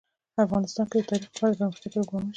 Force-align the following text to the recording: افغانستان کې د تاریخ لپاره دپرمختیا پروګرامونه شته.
افغانستان 0.45 0.85
کې 0.91 0.97
د 0.99 1.05
تاریخ 1.11 1.29
لپاره 1.31 1.53
دپرمختیا 1.53 1.89
پروګرامونه 1.93 2.27
شته. 2.27 2.29